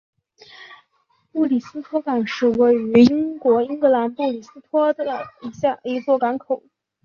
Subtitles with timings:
[1.31, 5.27] 布里斯托港是位于英国英格兰布里斯托的
[5.83, 6.63] 一座港口。